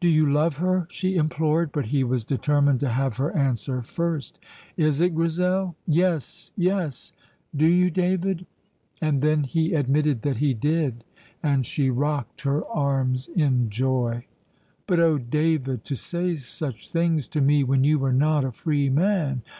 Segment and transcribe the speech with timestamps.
[0.00, 4.40] "Do you love her?" she implored, but he was determined to have her answer first.
[4.76, 7.12] "Is it, Grizel?" "Yes, yes.
[7.54, 8.46] Do you, David?"
[9.00, 11.04] And then he admitted that he did,
[11.40, 14.26] and she rocked her arms in joy.
[14.88, 18.88] "But oh, David, to say such things to me when you were not a free
[18.90, 19.42] man!